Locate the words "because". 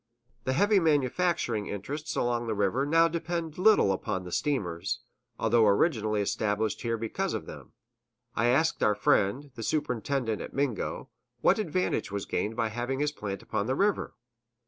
6.97-7.35